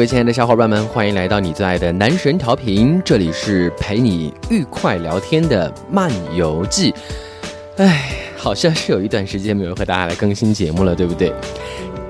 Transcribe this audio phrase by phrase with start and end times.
[0.00, 6.94] 各位亲爱的小伙伴们，欢迎来到你最爱的男神调频，这里是陪你愉快聊天的漫游记。
[7.76, 11.30] 哎，好像是有一段时间没有和大家来更新节目了，对不对？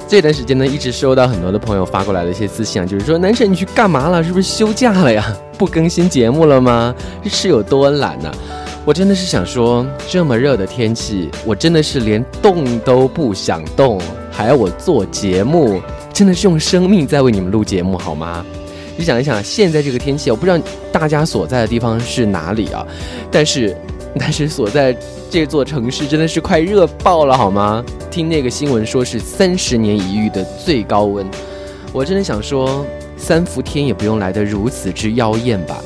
[0.07, 4.23] 这段时间呢，一直收到很多的朋友发过来的一些私信啊，就是说男神你去干嘛了？
[4.23, 5.37] 是不是休假了呀？
[5.59, 6.95] 不更新节目了吗？
[7.25, 8.33] 是有多懒呢？
[8.85, 15.83] 我真的是想说，这么热的天气，我真的是连动都不想动，还要我做节目，
[16.21, 18.45] 真的是用生命在为你们录节目，好吗？
[18.95, 20.59] 你想一想，现在这个天气，我不知道
[20.93, 22.87] 大家所在的地方是哪里啊，
[23.31, 23.75] 但是，
[24.19, 24.95] 但是所在
[25.31, 27.83] 这座城市真的是快热爆了，好吗？
[28.11, 31.27] 听那个新闻说是三十年一遇的最高温，
[31.91, 32.85] 我真的想说，
[33.17, 35.83] 三伏天也不用来得如此之妖艳吧。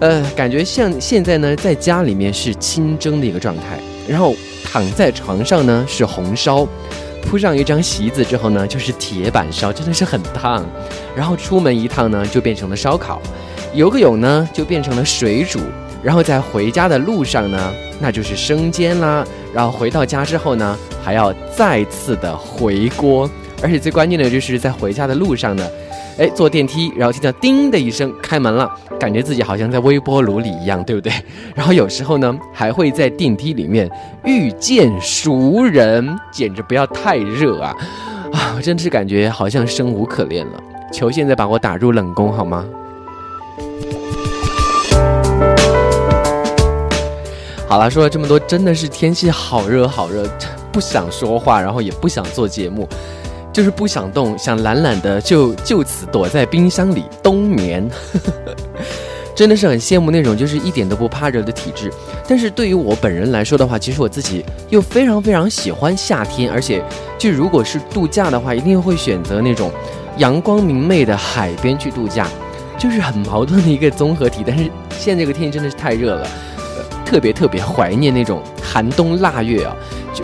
[0.00, 4.34] 呃，感觉像现在呢，在家里面是清蒸的一个状态，然后
[4.64, 6.66] 躺在床上呢是红烧，
[7.28, 10.64] 铺上一张席子之后呢就是铁板烧，真的是很烫。
[11.14, 13.20] 然后出门一趟呢就变成了烧烤，
[13.74, 15.60] 游个泳呢就变成了水煮，
[16.02, 23.28] 然后在回家的路上呢那就是生煎啦，然后回到家之后呢还要再次的回锅，
[23.62, 25.66] 而且最关键的就是在回家的路上呢。
[26.18, 31.12] 哎，坐电梯，然后听到叮的一声，开门了，感觉自己好像在微波炉里一样，对不对？
[31.54, 33.88] 然后有时候呢，还会在电梯里面
[34.24, 37.72] 遇见熟人，简直不要太热啊！
[38.32, 40.60] 啊，我真是感觉好像生无可恋了。
[40.92, 42.66] 求现在把我打入冷宫好吗？
[47.68, 50.26] 好了，说了这么多，真的是天气好热好热，
[50.72, 52.88] 不想说话，然后也不想做节目。
[53.58, 57.90] 就是不想动，想懒懒的就就此躲在冰箱里冬眠，
[59.34, 61.90] 真的是很羡慕那种就是一点都不怕热的体质。
[62.28, 66.80] 但是对于我本人来说的话，其实我自己又非常非常喜欢夏天，而且
[67.18, 69.72] 就如果是度假的话，一定会选择那种
[70.18, 72.28] 阳光明媚的海边去度假，
[72.78, 74.44] 就是很矛盾的一个综合体。
[74.46, 76.28] 但是现在这个天气真的是太热了，
[77.08, 79.74] 特别特别怀念那种寒冬腊月啊。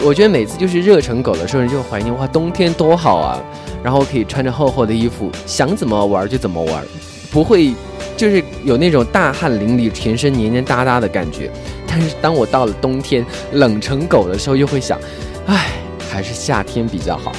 [0.05, 3.41] 我觉得每次就是热成狗的时候，人就会怀念哇，冬天多好啊！
[3.83, 6.85] 然后可以穿着厚厚的衣服，想怎么玩就怎么玩，
[7.31, 7.73] 不会
[8.19, 11.51] 就是有那种大汗淋漓、全身黏黏哒哒的感觉。
[11.87, 14.99] 但是当我到了冬天冷成狗的时候，又会想，
[15.47, 15.69] 唉，
[16.11, 17.33] 还是夏天比较好。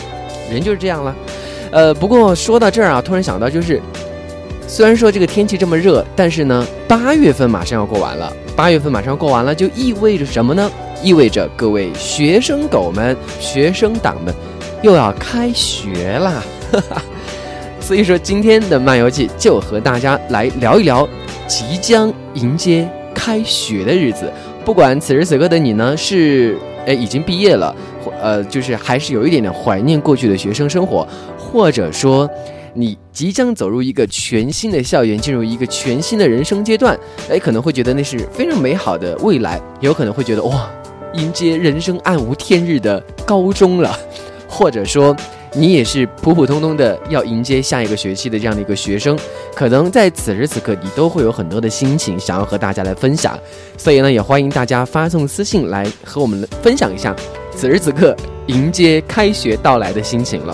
[0.49, 1.15] 人就是这样了。
[1.71, 3.79] 呃，不过说到这儿啊，突然想到，就是
[4.67, 8.31] 虽然说这个天气这么热，但是呢，八月份马上要过完了。
[8.55, 10.71] 八月份马上过完了，就意味着什么呢？
[11.03, 14.33] 意味着各位学生狗们、学生党们
[14.81, 16.41] 又要开学啦！
[17.81, 21.07] 所以说，今天的漫游记就和大家来聊一聊
[21.45, 24.31] 即将迎接开学的日子。
[24.63, 32.27] 不管此时此刻的你呢是哎已经毕业了，或呃，就是还是有一点点怀念过去的学生生活，或者说
[32.77, 36.99] 你即将走入一个全新的校园，进入一个全新的人生阶段，
[37.29, 40.69] 哎，可能会觉得那是非常美好的未来，有可能会觉得哇。
[41.13, 43.97] 迎接人生暗无天日的高中了，
[44.49, 45.15] 或者说
[45.53, 49.17] 你也是普普通通的要迎接下一个学期的这样的一个学生，
[49.55, 53.39] 可能在此时此刻你都会有很多的心情想要和大家来分享，
[53.77, 57.15] 所以呢，也欢迎大家发送私信来和我们分享一下
[57.55, 58.13] 此时此刻
[58.47, 60.53] 迎接开学到来的心情了。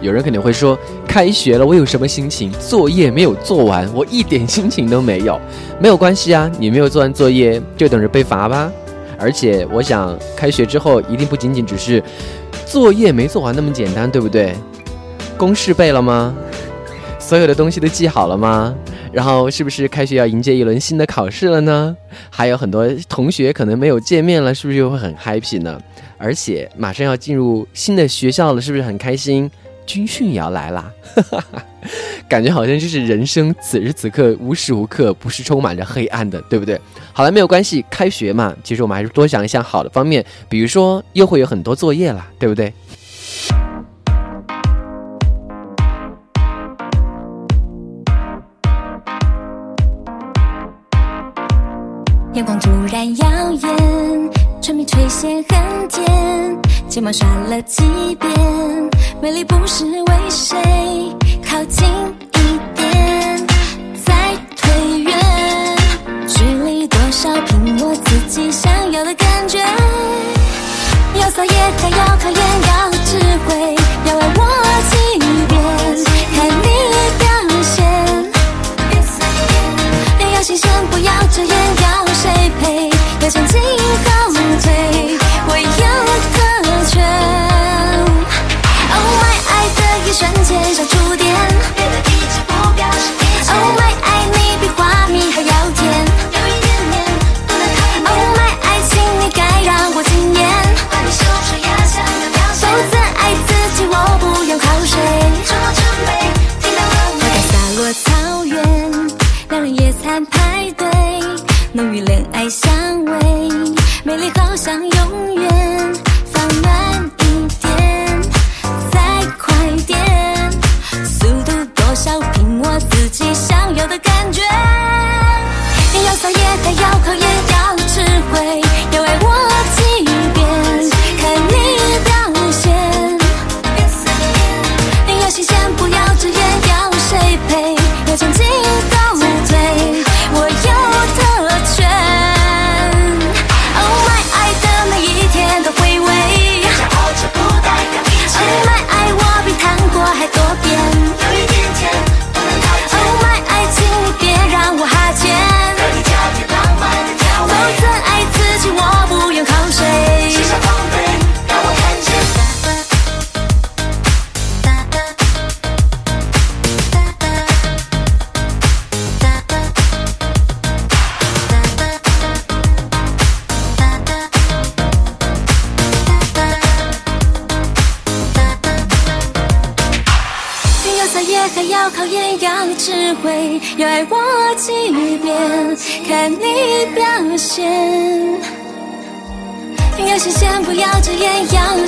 [0.00, 0.78] 有人肯定会说，
[1.14, 2.50] 开学了我有什么心情？
[2.58, 5.40] 作业没有做完，我一点心情都没有。
[5.80, 8.68] 没有关系啊，你没有做完作业就等着被罚吧。
[9.16, 12.02] 而且我想，开学之后一定不仅仅只是
[12.66, 14.56] 作业没做完那么简单，对不对？
[15.36, 16.34] 公式背了吗？
[17.20, 18.74] 所有的东西都记好了吗？
[19.12, 21.96] 然后是不是开学要迎接一轮新的考试了呢？
[22.28, 25.80] 还有很多同学可能没有见面了，是不是又会很 happy 呢？
[26.18, 29.48] 而且马上要进入新的学校了，是不是很开心？
[29.86, 30.90] 军训也要来啦，
[32.28, 36.80] 感觉好像就是人生此时此刻无时无刻不是充满着黑暗的，对不对？
[37.12, 42.72] 好了，没有关系，开学嘛，其实我们还是多想一想好的方面，比如说又会有很多作业啦，对不对？
[52.34, 56.58] 阳光突然耀眼，唇边垂涎很甜，
[56.88, 57.84] 睫毛刷了几
[58.16, 58.28] 遍，
[59.24, 60.54] 美丽不是为谁？
[61.48, 61.88] 靠近
[62.34, 63.46] 一点，
[64.04, 64.12] 再
[64.54, 65.18] 退远，
[66.28, 69.60] 距离多少凭我自己想要的感觉。
[71.18, 72.38] 要撒野还要考验，
[72.68, 73.18] 要智
[73.48, 73.74] 慧，
[74.04, 74.40] 要爱我
[74.90, 74.94] 几
[75.48, 75.52] 遍，
[76.36, 76.68] 看你
[77.18, 77.24] 表
[77.62, 77.72] 现。
[80.34, 81.63] 要新鲜，不要遮掩，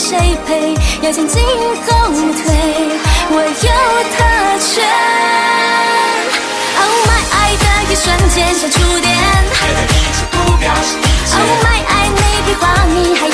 [0.07, 0.15] 谁
[0.47, 0.73] 陪？
[1.03, 2.47] 要前进后退，
[3.29, 3.69] 我有
[4.15, 4.17] 特
[4.63, 4.73] 权。
[6.79, 9.11] Oh my，爱的一瞬间像触电。
[10.39, 13.26] Oh my，爱你比花你还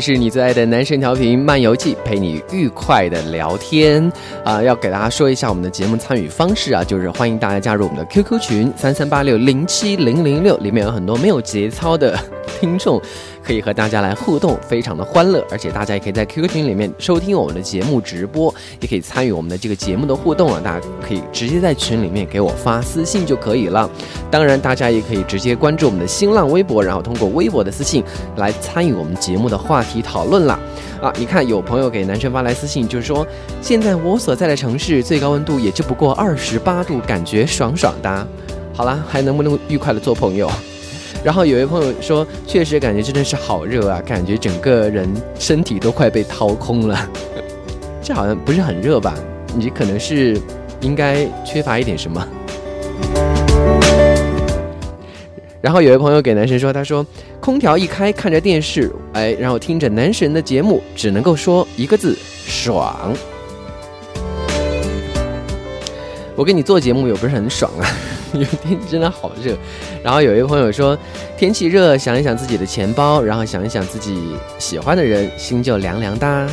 [0.00, 4.10] 是你最爱的男神调频漫游记，陪你愉快的聊天。
[4.44, 12.18] 啊、要给大家说一下我们的节目参与方式啊，就是欢迎大家加入我们的 QQ 群三三八六零七零零六，里面有很多没有节操的
[12.58, 13.00] 听众，
[13.42, 23.88] 可以和大家来互动，非常的欢乐，而且大家也可以在 QQ 群里面收听我们的节目直播，也可以参与我们的这个节目的互动啊，大家可以直接在群里面给我发私信就可以了。
[24.30, 28.04] 当然，大家也可以直接关注我们的新浪微博，然后通过微博的私信
[28.36, 30.58] 来参与我们节目的话题讨论啦。
[31.00, 33.26] 啊，你看，有朋友给男生发来私信，就是说，
[33.62, 38.26] 现在我所在的城市最高温度也就不过二十八度，感觉爽爽的。
[38.74, 40.50] 好啦，还能不能愉快的做朋友？
[41.22, 45.06] 然后有位朋友说，确实感觉真的是好热啊，感觉整个人
[45.38, 47.10] 身体都快被掏空了。
[48.02, 49.14] 这好像不是很热吧？
[49.54, 50.40] 你可能是
[50.80, 52.26] 应该缺乏一点什么。
[55.60, 57.04] 然后有位朋友给男神说，他说
[57.38, 63.12] 空调一开，看着电视，哎，然后听着男神的节目，只能够说一个字：爽。
[66.34, 67.86] 我跟你做节目又不是很爽啊，
[68.32, 69.56] 因为天气真的好热。
[70.02, 70.96] 然后有一位朋友说，
[71.36, 76.46] 天气热，想一想自己的钱包，然后想一想自己喜欢的人，心就凉凉哒。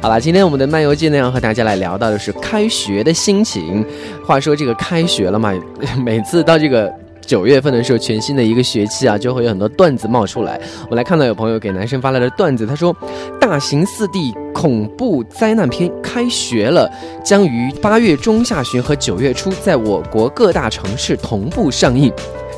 [0.00, 3.82] 好了，今天我们的漫游记呢，要和大家来聊到的是开学的心情。
[4.26, 5.54] 话说这个开学了嘛，
[6.04, 6.92] 每次到这个
[7.24, 10.60] 九月份的时候，全新的一个学期啊，就会有很多段子冒出来。
[10.90, 12.94] 我来看到有朋友给男生发来的段子，他说
[13.40, 16.90] ：“大型四 D 恐怖灾难片开学了，
[17.24, 22.12] 将于八月中下旬和九月初在我国各大城市同步上映。”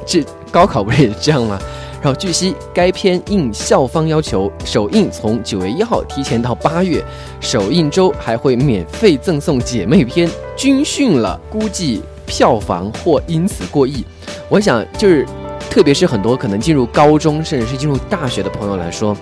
[0.07, 1.59] 这高考不是也是这样吗？
[2.03, 7.03] 然后据悉，该片应校方要求，首映从九月一号提前到八月，
[7.41, 10.31] 首映周还会免费赠送姐妹篇。
[10.57, 14.05] 军训了，估计票房或因此过亿。
[14.49, 15.27] 我想，就是
[15.69, 19.17] 特别是很多可能进入高中甚至是进入大学的朋友来说，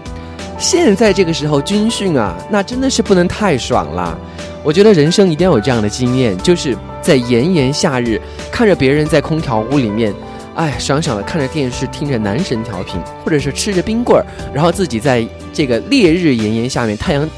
[0.59, 4.19] 现在这个时候军训啊，那真的是不能太爽了。
[4.63, 10.15] 我觉得人生一定要有这样的经验，就是在炎炎夏日，看着别人在空调屋里面，
[10.55, 17.29] 哎，爽爽的看着电视，听着男神调频，或者是吃着冰棍儿，然后自己在这个烈日炎炎下面，太阳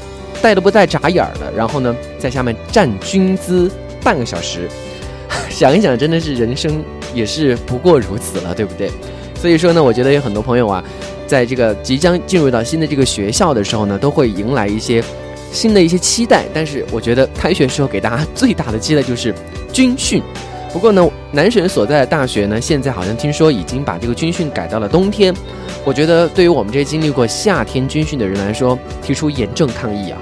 [0.41, 3.69] 带都不带眨眼儿的，然后呢，在下面站军姿
[4.03, 4.69] 半个小时，
[5.49, 6.81] 想一想，真的是人生
[7.13, 8.89] 也是不过如此了，对不对？
[9.35, 10.83] 所以说呢，我觉得有很多朋友啊，
[11.27, 15.03] 在这个即将进入到新的这个学校的时候呢，都会迎来一些
[15.51, 16.45] 新的一些期待。
[16.53, 19.33] 但是我觉得开学时候给大家最大的期待就是
[19.71, 20.21] 军训。
[20.73, 25.33] 不过呢，男神所在的大学呢，现在好像听说已经把这个军训改到了冬天。
[25.85, 30.19] 我觉得对于我们这些经历过夏天军训的人来说，提出严正抗议啊！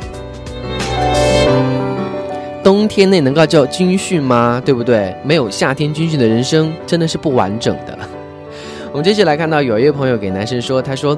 [2.65, 4.59] 冬天内能够叫军训吗？
[4.65, 5.15] 对不对？
[5.23, 7.95] 没有夏天军训的人生真的是不完整的。
[8.91, 11.15] 我们接下来看到有一位朋友给男生说，他说，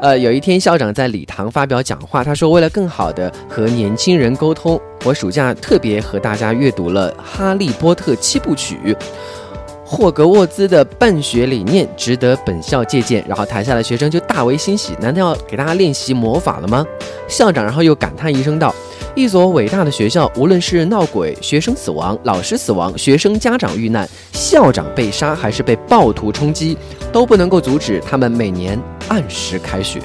[0.00, 8.96] 呃，有一天校长在礼堂发表讲话，他说为了更好的和年轻人沟通，我暑假特别和大家阅读了《哈利波特》七部曲。
[9.84, 13.22] 霍格沃兹的办学理念值得本校借鉴。
[13.28, 16.86] 然后台下的学生就大为欣喜，难道要给大家练习魔法了吗？
[17.28, 18.74] 校长然后又感叹一声道
[19.16, 26.76] ：“一所伟大的学校，无论是闹鬼、学生死亡、老师死亡、学生家长遇难、校长被杀，还是被暴徒冲击，
[27.10, 30.02] 都不能够阻止他们每年按时开学。”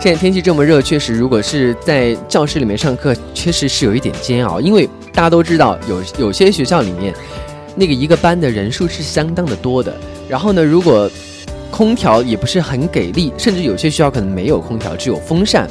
[0.00, 4.62] 现在天气这么热，确实，如果是在教室里面上课，确实是有一点煎熬。
[4.62, 7.12] 因为大家都知道，有有些学校里面，
[7.74, 9.94] 那个一个班的人数是相当的多的。
[10.26, 11.10] 然后呢，如果
[11.76, 15.68] 空调也不是很给力，甚至有些学校可能没有空调，只有风扇。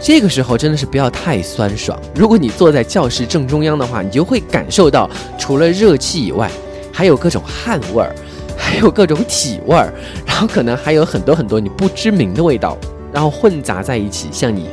[0.00, 2.00] 这个时候真的是不要太酸爽。
[2.14, 5.08] 如果你坐在教室正中央的话，你就会感受到，
[5.38, 6.50] 除了热气以外，
[6.90, 8.14] 还有各种汗味儿，
[8.56, 9.92] 还有各种体味儿，
[10.24, 12.78] 然后可能还有很多很多你不知名的味道。
[13.12, 14.70] 然后混杂在一起，向你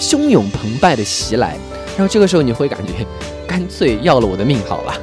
[0.00, 1.58] 汹涌澎湃的袭来，
[1.94, 3.04] 然后这个时候你会感觉，
[3.46, 4.94] 干脆要了我的命好了。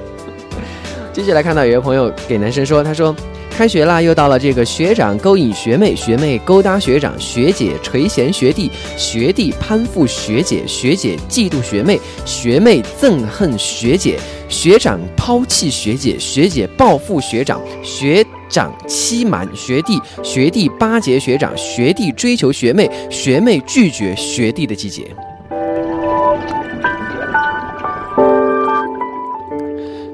[1.14, 3.16] 接下来看到有位朋友给男生说，他说
[3.56, 14.18] ：“开学啦，又到了这个学长勾引学妹，学妹勾搭学长，学姐垂涎学弟，学弟攀附学姐，学姐嫉妒学妹，学妹憎恨学姐，
[14.50, 25.08] 学长抛弃学姐，学姐报复学长，学。”长欺瞒学弟，学弟巴结学长，学弟追求学妹，学妹拒绝学弟的季节。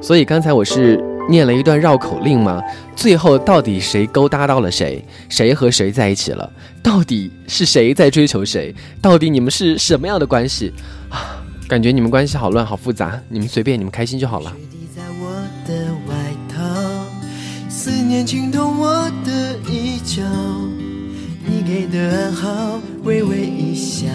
[0.02, 2.62] 所以刚才我是念了一段绕口令吗？
[2.96, 5.04] 最后到底谁勾搭到了谁？
[5.30, 6.52] 谁和谁在一起了？
[6.82, 8.74] 到底是谁在追求谁？
[9.02, 10.74] 到底你们是什么样的关系
[11.10, 11.38] 啊？
[11.68, 13.22] 感觉你们关系好乱，好复杂。
[13.30, 14.52] 你们随便，你们开心就好了。
[17.70, 20.22] 思念浸透我的衣角，
[21.46, 24.08] 你给的暗号，微微一笑，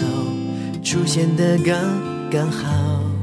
[0.83, 1.75] 出现的刚
[2.29, 3.14] 刚好。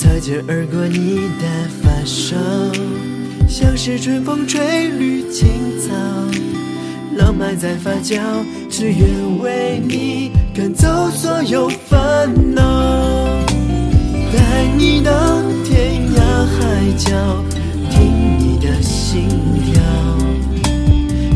[0.00, 1.44] 擦肩而过你的
[1.82, 2.34] 发梢，
[3.46, 5.46] 像是春风吹绿青
[5.78, 5.94] 草，
[7.18, 8.18] 浪漫在发酵，
[8.70, 12.62] 只愿为你赶走所有烦恼，
[14.32, 15.12] 带你到
[15.66, 17.44] 天涯海角。
[17.90, 19.28] 听你的心
[19.66, 19.82] 跳，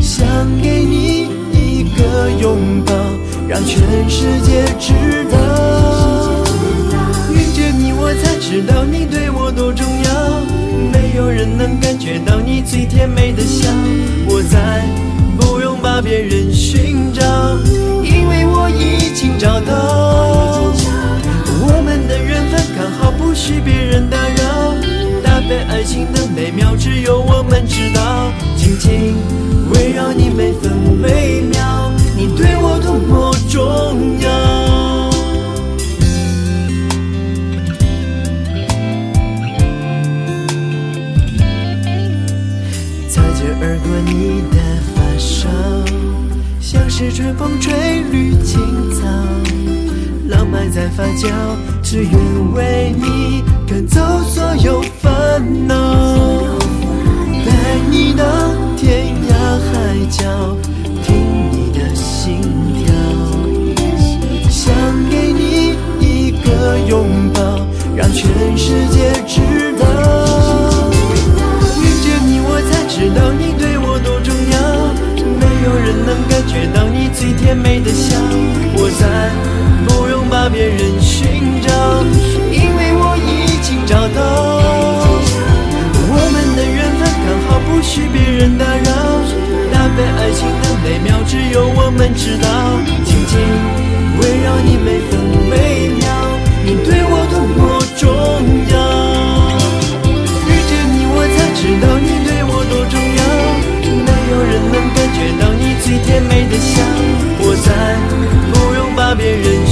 [0.01, 0.25] 想
[0.59, 2.95] 给你一个拥抱，
[3.47, 6.14] 让全世界知道。
[8.05, 10.39] 我才知道你对我多重要。
[10.93, 13.67] 没有人能感觉到你最甜美的笑，
[14.27, 14.85] 我再
[15.39, 17.23] 不用把别人寻找，
[18.03, 20.71] 因为我已经找到。
[21.67, 24.75] 我们的缘分刚好，不许别人打扰。
[25.23, 28.31] 搭配爱情的美妙，只有我们知道。
[28.55, 29.15] 紧紧
[29.73, 30.71] 围绕你每分
[31.01, 34.84] 每秒，你对我多么重要。
[43.67, 44.57] 而过你的
[44.93, 45.49] 发梢，
[46.61, 48.61] 像是春风吹绿青
[48.93, 49.01] 草，
[50.27, 51.31] 浪漫在发酵，
[51.81, 52.13] 只愿
[52.53, 54.83] 为你赶走所有。
[55.01, 55.73] 烦恼，
[57.43, 58.23] 带你到
[58.77, 59.73] 天涯海
[60.11, 60.55] 角，
[61.03, 61.15] 听
[61.51, 62.39] 你的心
[62.85, 62.93] 跳，
[64.47, 64.71] 想
[65.09, 69.41] 给你一个拥抱，让全世界知
[69.79, 69.83] 道。
[71.81, 73.44] 遇见你，我才知道你
[76.05, 78.17] 能感觉到你最甜美的笑，
[78.75, 79.31] 我再
[79.87, 81.69] 不用把别人寻找，
[82.51, 84.19] 因为我已经找到。
[86.07, 88.91] 我们的缘分刚好不许别人打扰，
[89.71, 92.47] 搭配爱情的美妙只有我们知道。
[93.03, 93.37] 紧紧
[94.19, 96.03] 围绕你每分每秒，
[96.63, 97.59] 你对我多么
[97.97, 98.03] 重
[98.71, 98.75] 要。
[100.47, 101.85] 遇见你我才知道
[109.25, 109.64] 别人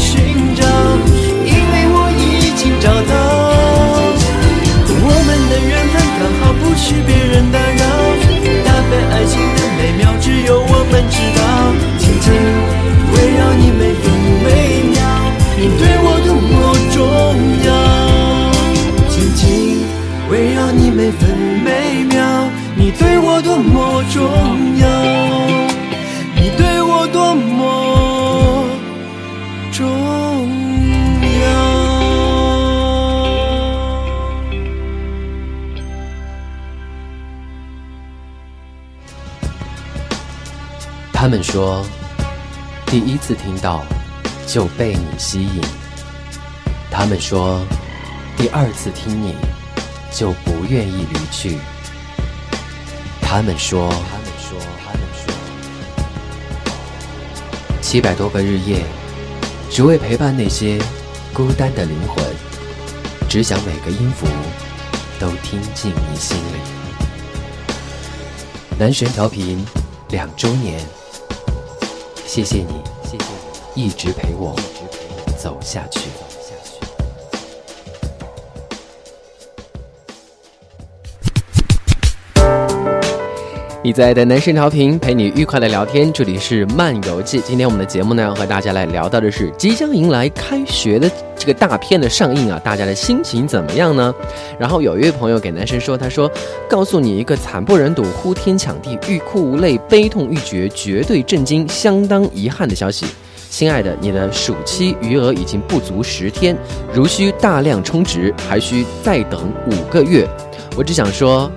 [43.25, 43.85] 次听到
[44.45, 45.61] 就被你吸引。
[46.91, 47.65] 他们说，
[48.35, 49.33] 第二次听你
[50.11, 51.57] 就不愿意离去。
[53.21, 55.33] 他们说，他们说，他们说，
[57.81, 58.83] 七百多个日夜，
[59.71, 60.77] 只为陪伴那些
[61.33, 62.25] 孤单的灵魂，
[63.29, 64.27] 只想每个音符
[65.17, 66.59] 都听进你心里。
[68.77, 69.65] 男神调频
[70.09, 70.85] 两周年。
[72.25, 72.81] 谢谢你
[73.75, 74.55] 一直陪我
[75.35, 76.01] 走下去。
[83.81, 87.41] 你在的男神调频陪你愉快的聊天，这里是漫游记。
[87.41, 94.13] 今天我们的节目呢，要和大家来聊到的是即将迎来开学的这个大片的上映啊，大家的心情怎么样呢？
[94.59, 96.31] 然后有一位朋友给男神说，他说
[96.69, 103.07] ：“告诉你一个惨不忍睹、呼天抢地、欲哭无泪、悲痛欲绝、绝对震惊、相当遗憾的消息。
[103.53, 106.57] 亲爱的，你的暑期余额已经不足十天，
[106.91, 110.27] 如需大量充值，还需再等五个月。
[110.75, 111.51] 我只想说。”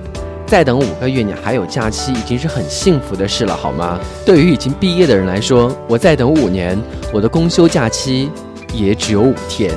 [0.46, 3.98] 再等五个月，你还有假期，已经是很幸福的事了，好吗？
[4.26, 6.78] 对于已经毕业的人来说，我再等五年，
[7.14, 8.30] 我的公休假期
[8.74, 9.72] 也只有五天。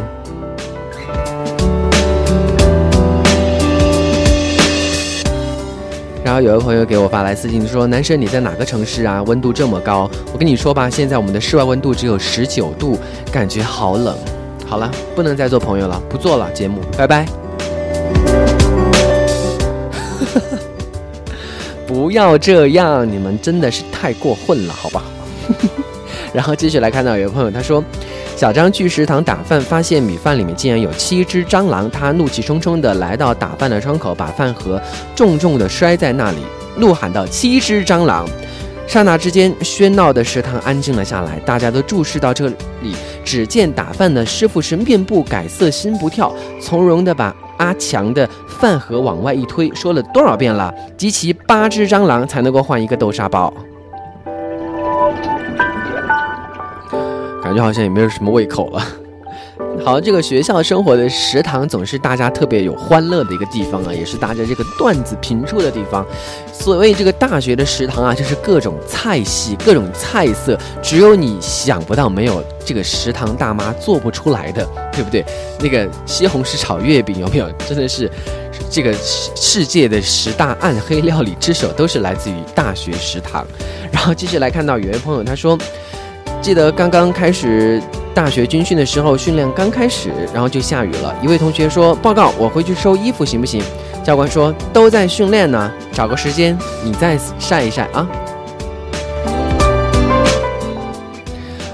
[6.30, 9.24] 然后有位朋友给我发来私信说：“男生你在哪个城市啊？
[9.24, 13.00] 温度这么高。”我跟你说吧，现在我们的室外温度只有十九度，
[13.32, 14.16] 感觉好冷。
[14.68, 17.26] 好了，不能再做朋友了，不做了，节目，拜拜。
[21.88, 25.06] 不要这样，你们真的是太过分了，好不好？
[26.32, 27.84] 然后继续来看到有位朋友他说，
[28.40, 34.82] 小张去食堂打饭，发现米饭里面竟然有七只蟑螂，他怒气冲冲地来到打饭的窗口，把饭盒
[35.14, 36.38] 重重地摔在那里，
[36.78, 38.26] 怒喊道：“七只蟑螂！”
[38.88, 42.96] 刹那之间，喧闹的食堂安静了下来，大家都注视到这里。
[43.26, 50.74] 只见打饭的师傅是面不改色心不跳，从容地把阿强的饭盒往外一推，说了多少遍了？
[50.96, 53.54] 集齐八只蟑螂才能够换一个豆沙包。
[57.50, 58.88] 感觉好像也没有什么胃口了。
[59.84, 66.06] 好，这个学校生活的食堂总是大家特别有欢乐的一个地方啊，也是大家这个段子频出的地方。
[66.54, 75.26] 所谓这个大学的食堂啊，就是各种菜系、各种菜色，只有你想不到，没有这个食堂大妈做不出来的，对不对？
[75.60, 77.50] 那个西红柿炒月饼有没有？
[77.68, 78.08] 真的是
[78.70, 83.44] 这个世界的十大暗黑料理之首，都是来自于大学食堂。
[83.92, 85.58] 然后继续来看到有位朋友他说，
[86.42, 87.82] 记得刚刚开始。
[88.12, 91.16] 大学军训的时候，训练刚开始，然后就下雨了。
[91.22, 93.64] 一位同学说：“报告，我回去收衣服行不行？”
[94.04, 98.06] 教官说：“都在训练呢，找个时间你再晒一晒啊。”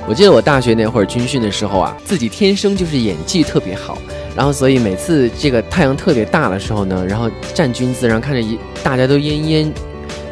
[0.05, 3.97] 我记得我大学那会儿军训的时候啊，自己天生就是演技特别好，
[4.35, 9.67] 然后所以每次这个太阳特别大的时候呢，然后站军姿，然后看着一大家都奄奄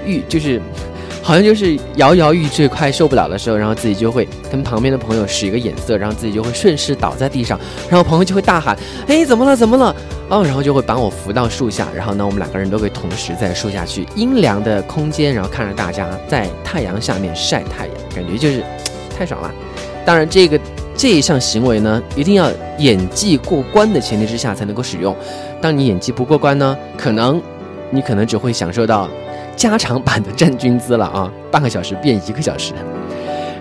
[0.06, 0.62] 欲就是。
[1.24, 7.58] 好像就是摇摇欲坠、快受不了的时候，然后自己就会跟旁边的朋友使一个眼色，然后自己就会顺势倒在地上，
[7.90, 9.56] 然后朋友就会大喊：“哎，怎么了？
[9.56, 9.96] 怎么了？”
[10.28, 18.62] 哦，然后就会把我扶到树下，然后呢，我们两个人都会同时在树下去阴凉的空间，然后看着大家在太阳下面晒太阳，感觉就是
[19.18, 19.50] 太爽了。
[20.06, 20.60] 当然，这个
[20.98, 25.16] 这一项行为呢，一定要演技过关的前提之下才能够使用。
[25.62, 27.42] 当你演技不过关呢，可能
[27.90, 29.10] 你可能只会享受到。
[29.56, 32.74] 加长版的站军姿了啊，半个小时变一个小时。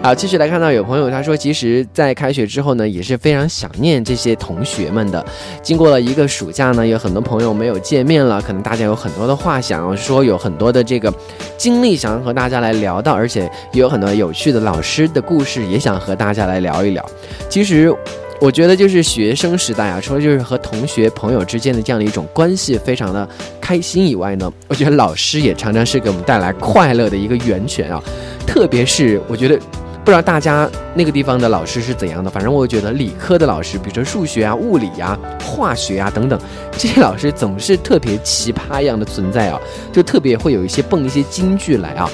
[0.02, 5.24] 好，继续来看到有朋友他说，其实，在开学之后呢，也是非常想念这些同学们的。
[5.62, 11.12] 经过了一个暑假呢，有很多朋友没有见面了，可能大家有很多的话想要说，有很多的这个
[11.56, 17.04] 经历想要和大家来聊到，而且也有很多有趣的老师的故事也想和大家来聊一聊。
[17.48, 17.94] 其实。
[18.42, 23.28] 我觉得就是学生时代啊，除了就是和同学朋友之间的这样的一种关系非常的
[23.60, 28.02] 开心以外呢，我觉得老师也常常是给我们带来快乐的一个源泉啊。
[28.44, 29.56] 特别是我觉得，
[30.04, 36.36] 不知道大家那个地方的老师是怎样的，反正我觉得理科的老师，比如说数学啊、物理啊、化学啊等等，
[36.76, 39.60] 这些老师总是特别奇葩一样的存在啊，
[39.92, 42.10] 就特别会有一些蹦一些金句来啊。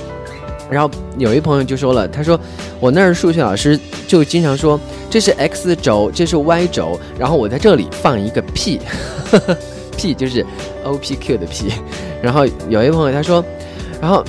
[0.71, 2.39] 然后有一朋友就说了，他说
[2.79, 4.79] 我那儿数学老师就经常说
[5.09, 10.45] 这是 x 轴，这是 y 轴，然后我在这里放一个 p，p 就是
[10.85, 11.73] o p q 的 p。
[12.23, 13.45] 然后有一朋友他说，
[14.01, 14.25] 然后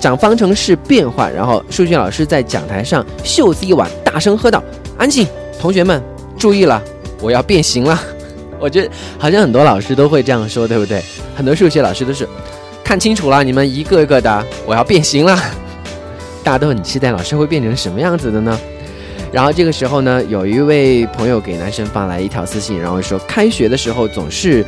[0.00, 4.62] 讲方程式变换，然后数学老师在讲台上袖子一挽，大声喝道
[4.98, 5.26] ：“安静，
[5.60, 6.02] 同学们
[6.38, 6.82] 注意了，
[7.20, 8.00] 我要变形了。
[8.58, 11.02] ”我觉得好像很多老师都会这样说，对不对？
[11.36, 12.26] 很多数学老师都是
[12.82, 15.38] 看清楚了，你们一个一个的，我要变形了。
[16.44, 18.56] 大家都很期待老师会变成什么样子的呢？
[19.32, 24.64] 然后这个时候呢，有一位朋友给男生发来一条私信，然后说：开学的时候总是，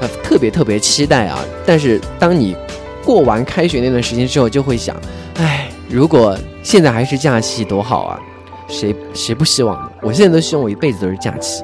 [0.00, 1.38] 呃，特别特别期待啊。
[1.64, 2.56] 但是当你
[3.04, 4.96] 过完开学那段时间之后，就会想，
[5.36, 8.18] 哎，如果现在还是假期多好啊！
[8.66, 9.88] 谁谁不希望呢？
[10.02, 11.62] 我现在都希望我一辈子都是假期。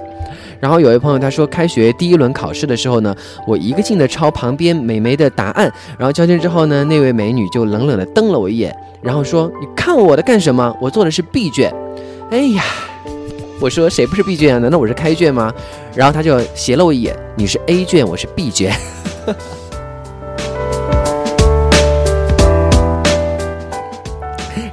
[0.61, 3.15] 然后有位朋友他说，开学第一轮考试的时候呢，
[3.47, 8.75] 我一个劲的抄旁边美眉的答案，然后交卷之后呢，那位美女就冷冷的瞪了我一眼。
[9.05, 10.75] 然后说：“你看我的干什么？
[10.81, 11.71] 我做的是 B 卷。”
[12.33, 12.65] 哎呀，
[13.61, 14.59] 我说谁不是 B 卷啊？
[14.59, 15.53] 难道我是开卷吗？
[15.95, 18.75] 然后他就斜了我一眼：“你是 A 卷，我是 B 卷。”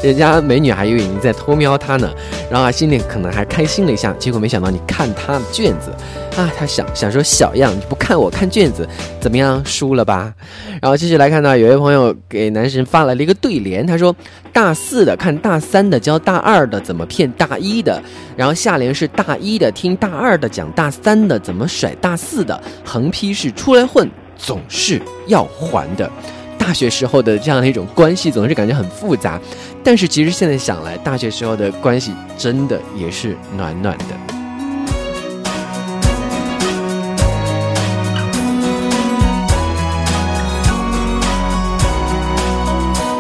[0.04, 2.12] 人家美女还以为你在偷瞄她呢，
[2.50, 4.14] 然后心里可能还开心了一下。
[4.20, 5.92] 结果没想到你看她的卷子。
[6.38, 8.88] 啊，他想想说小样，你不看我看卷子，
[9.20, 9.62] 怎么样？
[9.66, 10.34] 输了吧？
[10.82, 14.16] 然后继续来看到有位朋友给男神发来了一个对联，他说：
[14.54, 18.02] 大四的看大三的教大二的怎么骗大一的，
[18.38, 26.10] 然后下联是大一的听大二的讲大三的怎么甩大四的，横批是出来混总是要还的。
[26.62, 29.42] 大学时候的这样的一种关系总是感觉很复杂，
[29.84, 34.06] 但是其实现在想来，大学时候的关系真的也是暖暖的。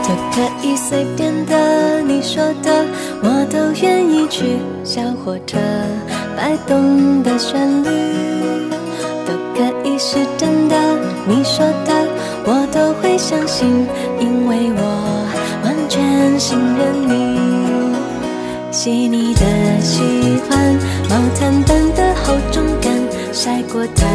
[0.03, 2.85] 都可以随便的，你说的，
[3.23, 4.59] 我都愿意去。
[4.83, 5.57] 小火车
[6.37, 7.89] 摆动的旋律，
[9.25, 10.75] 都可以是真的。
[11.27, 12.07] 你说的，
[12.81, 13.87] 都会相信，
[14.19, 14.81] 因为我
[15.63, 17.37] 完全信任你。
[18.71, 19.41] 细腻的
[19.79, 20.01] 喜
[20.49, 20.57] 欢，
[21.07, 22.91] 毛毯般的厚重感，
[23.31, 24.07] 晒过太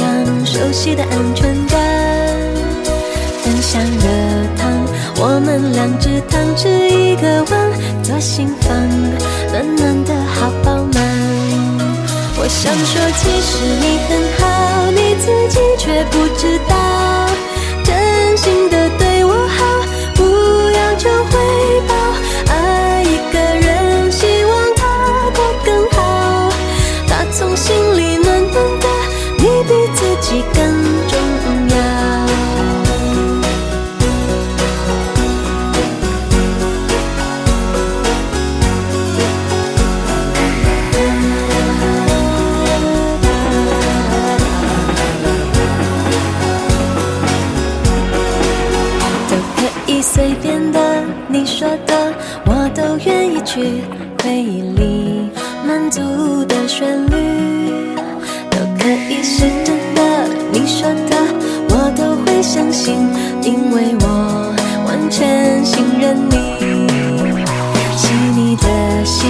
[0.00, 1.80] 阳，熟悉的安全感，
[3.42, 4.06] 分享热
[4.56, 4.70] 汤。
[5.16, 7.72] 我们两只汤匙一个碗，
[8.04, 8.70] 左心房
[9.50, 11.02] 暖暖的好饱满。
[12.38, 16.76] 我想说，其实你很好，你自己却不知道，
[53.54, 53.60] 去
[54.24, 55.28] 回忆里
[55.68, 56.00] 满足
[56.46, 57.94] 的旋律，
[58.50, 60.00] 都可以是真的。
[60.50, 61.16] 你说的
[61.68, 62.94] 我都会相信，
[63.42, 64.54] 因为我
[64.86, 66.56] 完全信任你。
[67.94, 69.26] 细腻的喜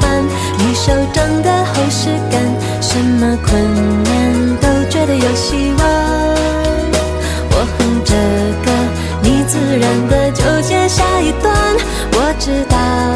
[0.00, 0.24] 欢，
[0.56, 2.42] 你手掌的厚实感，
[2.80, 3.62] 什么困
[4.04, 5.86] 难都觉得有希望。
[7.50, 8.14] 我哼着
[8.64, 8.72] 歌，
[9.22, 11.54] 你自然的就接下一段。
[12.12, 13.15] 我知道。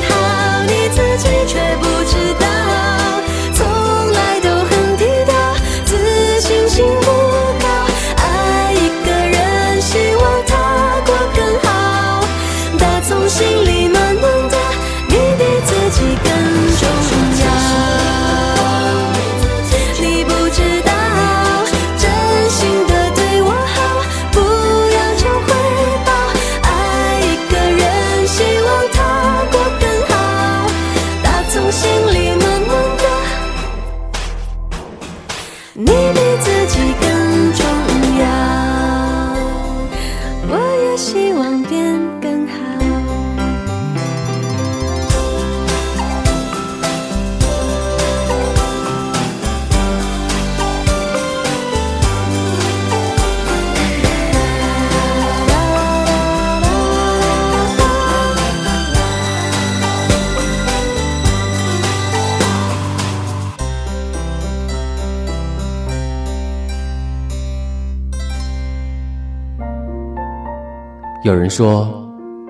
[71.31, 71.87] 有人说，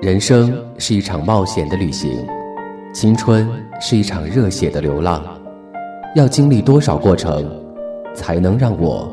[0.01, 2.09] 人生是一场冒险的旅行，
[2.91, 3.47] 青春
[3.79, 5.23] 是一场热血的流浪。
[6.15, 7.47] 要经历多少过程，
[8.15, 9.07] 才能让我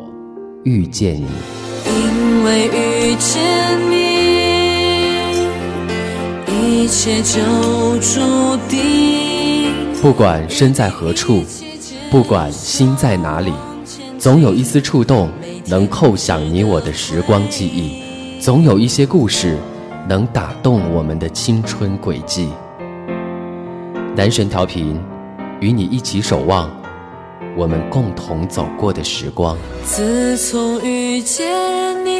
[0.64, 1.26] 遇见你？
[1.84, 3.42] 因为遇见
[3.90, 4.06] 你，
[6.46, 7.38] 一切就
[7.98, 9.70] 注定。
[10.00, 11.42] 不管身在何处，
[12.10, 13.52] 不管心在哪里，
[14.18, 15.28] 总有一丝触动
[15.66, 18.02] 能扣响你我的时光记忆，
[18.40, 19.58] 总有一些故事
[20.08, 22.48] 能打动我们的青春轨迹。
[24.14, 24.98] 男神调频，
[25.60, 26.70] 与你一起守望。
[27.56, 29.58] 我们共同走过的时光。
[29.84, 31.46] 自从遇见
[32.04, 32.10] 你，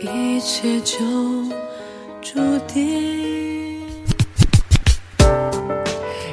[0.00, 0.96] 一切就
[2.22, 3.59] 注定。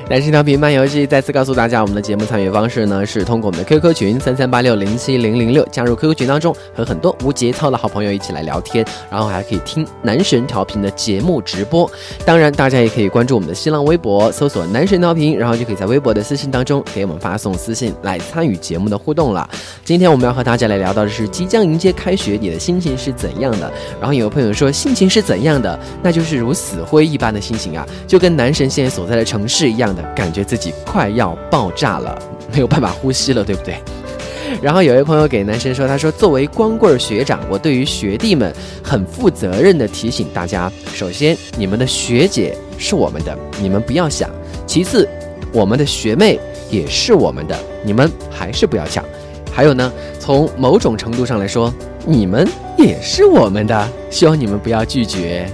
[0.10, 11.92] 男神调频漫游记再次告诉大家，我们的节目参与方式呢是通过我们的 QQ 群三三八六零七零零六加入 QQ 群当中，和很多无节操的好朋友一起来聊天，然后还可以听男神调频的节目直播。
[12.24, 19.50] 当然，大家也可以关注我们的新浪微博，搜索男神调频，然后就可以在微博的私信当中给我们发送私信来参与节目的互动了。
[19.84, 23.70] 今天我们要和大家来聊到的是即将迎接开学，你的心情是怎样的？
[24.00, 25.78] 然后有朋友说心情是怎样的？
[26.02, 29.97] 那就是如死灰一般的心情啊，就跟男神现在所在的城市一样。
[30.16, 32.18] 感觉自己快要爆炸了，
[32.54, 33.78] 没有办法呼吸了，对不对？
[34.62, 44.30] 然后有一位朋友给男生说：“他说，作为光棍学长，我对于学弟们很负责任的提醒大家：首先，你们的学姐是我们的，你们不要想；
[44.66, 45.08] 其次，
[45.52, 46.40] 我们的学妹
[46.72, 49.04] 也是我们的，你们还是不要抢。
[49.52, 51.72] 还有呢，从某种程度上来说，
[52.06, 55.46] 你们也是我们的，希望你们不要拒绝。”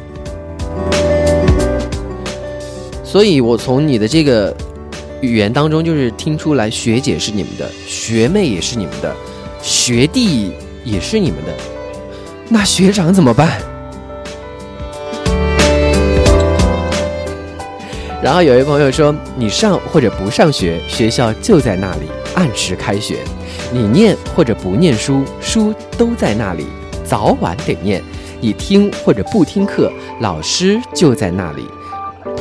[3.14, 4.52] 所以，我从你的这个
[5.22, 9.16] 语言当中，就是听出来，学姐是你们的，学妹也是你们的，
[9.62, 10.52] 学弟
[10.84, 11.54] 也是你们的，
[12.50, 13.62] 那学长怎么办？
[18.24, 23.18] 然后有一朋友说，你上或者不上学，学校就在那里，按时开学；
[23.72, 26.66] 你念或者不念书，书都在那里，
[27.06, 28.02] 早晚得念；
[28.42, 31.68] 你听或者不听课，老师就在那里。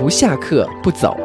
[0.02, 1.16] 不下课不走，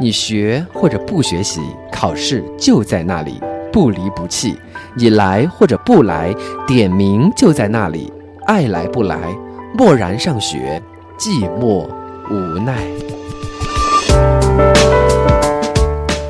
[0.00, 1.60] 你学或者不学习，
[1.92, 3.40] 考试就在那里，
[3.72, 4.58] 不离不弃。
[4.96, 6.34] 你来或者不来，
[6.66, 8.12] 点名就在那里，
[8.46, 9.16] 爱来不来，
[9.78, 10.82] 默然上学，
[11.16, 11.86] 寂寞
[12.28, 12.84] 无奈。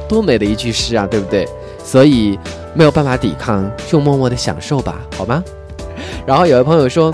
[0.07, 1.49] 多美的一句诗啊，对不对？
[1.83, 2.39] 所以
[2.75, 5.43] 没有办法抵抗，就默默的享受吧，好吗？
[6.27, 7.11] 然后有位朋友说。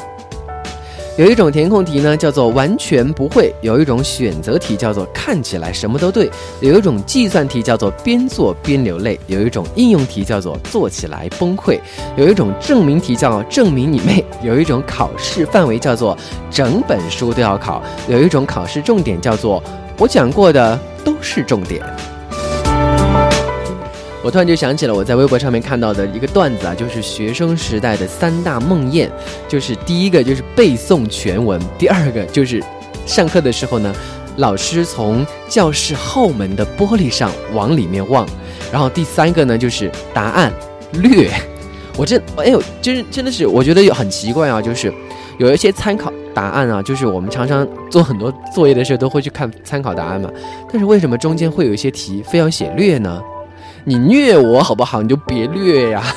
[1.19, 6.27] 有一种填空题呢，叫做完全不会；有一种选择题叫做看起来什么都对；
[6.61, 11.79] 有一种计算题叫做边做边流泪；有一种应用题叫做做起来崩溃；
[12.17, 16.17] 有一种证明题叫证明你妹；有一种考试范围叫做
[16.51, 19.63] 整本书都要考；有一种考试重点叫做
[19.99, 21.85] 我讲过的都是重点。
[24.25, 29.11] 我突然就想起了我在微博上面看到的一个段子啊，就是学生时代的三大梦魇，
[29.49, 32.63] 就是第一个就是背诵全文，第二个就是
[33.05, 33.93] 上课的时候呢，
[34.37, 38.25] 老师从教室后门的玻璃上往里面望，
[38.71, 40.53] 然后第三个呢就是答案
[40.93, 41.29] 略。
[41.99, 44.91] 我真哎呦，真真的是我觉得有很奇怪啊，就是
[45.37, 50.31] 有一些参考答案啊，就是我们常常做很多作业的时候都会去看参考答案嘛，
[50.71, 53.21] 但是为什么中间会有一些题非要写略呢？
[53.85, 55.03] 你虐我好不好？
[55.03, 56.03] 你就别虐呀。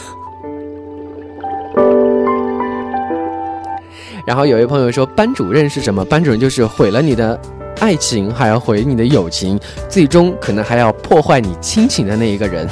[4.26, 6.06] 然后有一朋友说，班主任是什么？
[6.06, 7.40] 班主任就是毁了你的
[7.80, 12.68] 爱情，还要毁你的友情，最终可能还要破坏你亲情的那一个人。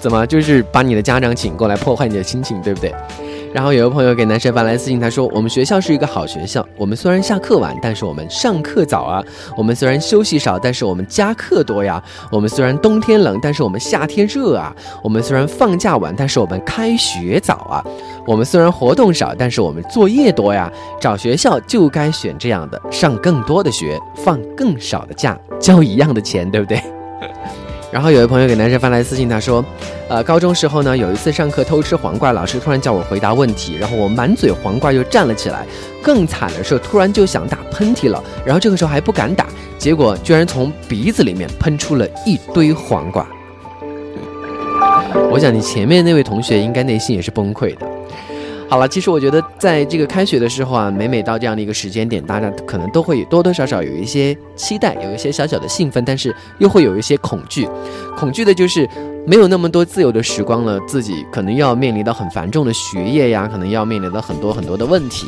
[0.00, 0.26] 怎么？
[0.26, 2.94] 就是把你的家长请过来破坏你的亲情，对不对？
[3.54, 9.22] 然后有个朋友给男神发来私信，他说：“我们学校是一个好学校，我们虽然下课晚，但是我们上课早啊；
[9.56, 17.80] 我们虽然休息少，但是我们加课多呀；我们虽然冬天冷，但是我们夏天热啊；我们虽然放假晚，但是我们开学早啊；
[18.26, 20.68] 我们虽然活动少，但是我们作业多呀。
[21.00, 26.82] 找学校就该选这样的，上更多的学，放更少的假，交一样的钱，对不对？”
[27.94, 29.64] 然后有位朋友给男生发来私信，他说
[30.10, 35.64] ：“呃，高中时候呢，有一次上课偷吃黄瓜，老师突然叫我回答问题，然后我满嘴黄瓜就站了起来。
[36.02, 39.46] 更惨的是，突然就想打喷嚏了，然后这个时候还不敢打，
[39.78, 43.24] 结果居然从鼻子里面喷出了一堆黄瓜。
[45.30, 47.86] 我想你前面那位同学应该内心也是崩溃的。”
[48.74, 57.68] 好了，其实我觉得在这个开学的时候啊，每每到这样的一个时间点，大家可能都会多多少少有一些期待，有一些小小的兴奋，但是又会有一些恐惧。
[58.16, 58.84] 恐惧的就是
[59.26, 65.26] 没有那么多自由的时光了，自己可能要面临到很繁重的学业呀，可能要面临到很多很多的问题，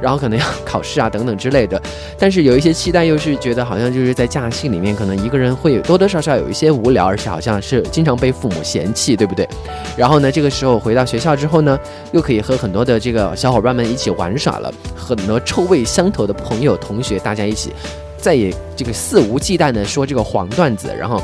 [0.00, 1.80] 然后可能要考试啊等等之类的。
[2.18, 9.48] 但是有一些期待，又是觉得好像就是在假期里面，可能一个人会多多少少有一些无聊，而且好像是经常被父母嫌弃，对不对？
[9.96, 11.78] 然后呢，这个时候回到学校之后呢，
[12.10, 17.72] 又可以和很多的这个小伙伴们一起玩耍了，很多臭味相投的朋友同学大家一起。
[18.18, 21.22] 再也这个肆无忌惮的说这个黄段子，然后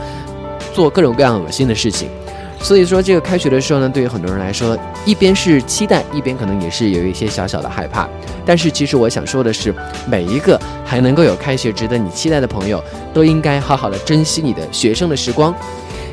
[0.74, 2.08] 做各种各样恶心的事情。
[2.61, 8.08] 所以说，这个开学的时候呢，对于很多人来说，一边是期待，一边可能也是有一些小小的害怕。
[8.46, 9.74] 但是，其实我想说的是，
[10.06, 12.82] 每一个还能够有开学值得你期待的朋友，
[13.12, 15.52] 都应该好好的珍惜你的学生的时光。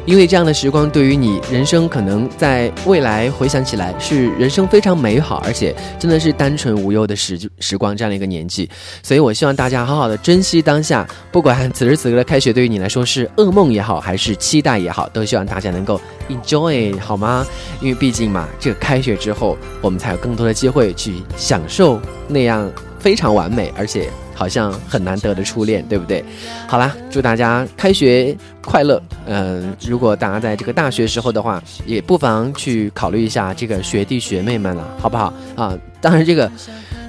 [0.09, 8.67] 因为这样的时光对于你人生可能在未来回想起来是人生非常美好，而且真的是单纯无忧的时时光这样的一个年纪，
[9.03, 17.45] 所以我希望大家好好的珍惜当下，不管此时此刻的开学对于你来说是噩梦也好，还是期待也好，都希望大家能够 enjoy 好吗？
[17.79, 22.67] 因为毕竟嘛，这个开学之后，我们才有更多的机会去享受那样
[22.97, 24.09] 非常完美，而且。
[24.39, 26.23] 好像很难得的初恋，对不对？
[26.65, 29.01] 好啦，祝大家开学快乐。
[29.25, 35.33] 嗯，如果大家在这个大学时候的话，也不妨去考虑一下这个学弟学妹们了，好不好？
[35.57, 36.49] 啊，当然这个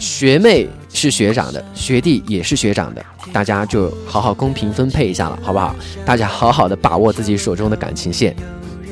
[0.01, 5.77] 学妹是学长的，学弟也是学长的，大家就好好公平分配一下了，好不好？
[6.05, 8.35] 大家好好的把握自己手中的感情线。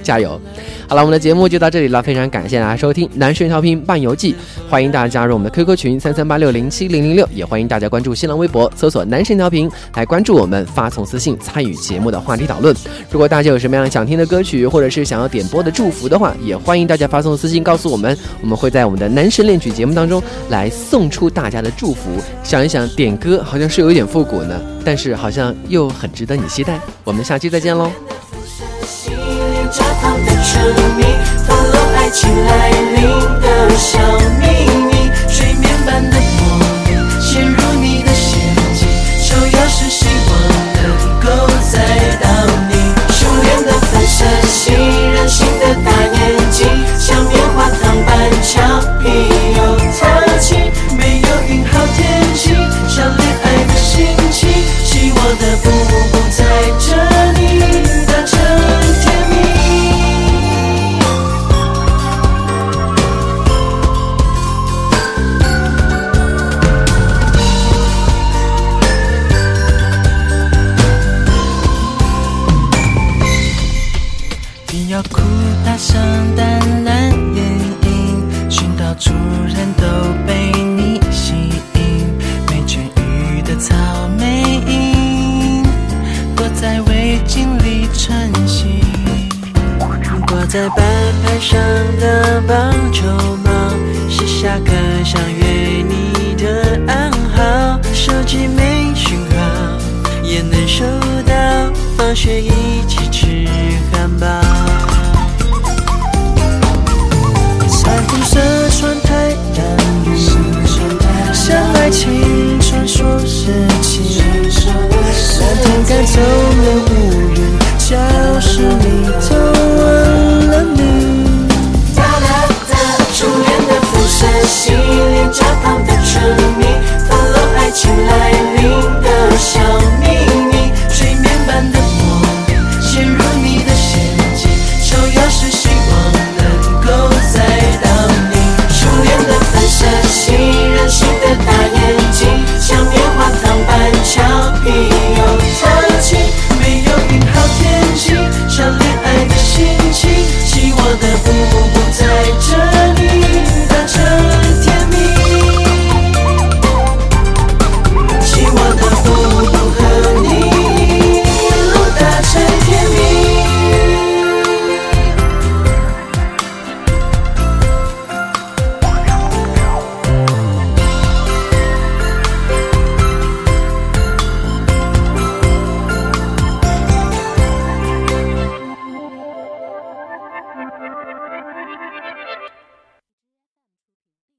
[0.09, 0.41] 加油！
[0.89, 4.33] 好了，我们的节目就到这里了，非常感谢大家收听《男神调频伴游记》，
[4.71, 12.75] 欢迎大家加入我们的 QQ 群三三八六零七零零六，也欢迎大家关注新浪微博，搜索“男神调频”来关注我们，发送私信参与节目的话题讨论。
[13.11, 22.09] 如果大家有什么样想听的歌曲，或者是想要点播的祝福的话，也欢迎大家发送私信告诉我们，我们会在我们的男神恋曲节目当中来送出大家的祝福。
[22.43, 26.81] 想一想，点歌好像是有一点复古呢，但是好像又很值得你期待。
[27.05, 27.93] 我们下期再见喽！
[30.59, 31.05] 加糖的沉迷，
[31.47, 33.01] 透露爱情来临
[33.41, 34.18] 的笑